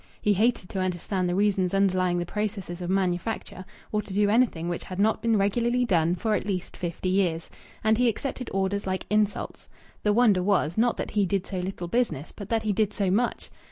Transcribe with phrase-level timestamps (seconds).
[0.19, 4.67] He hated to understand the reasons underlying the processes of manufacture, or to do anything
[4.67, 7.51] which had not been regularly done for at least fifty years.
[7.83, 9.69] And he accepted orders like insults.
[10.01, 13.11] The wonder was, not that he did so little business, but that he did so
[13.11, 13.51] much.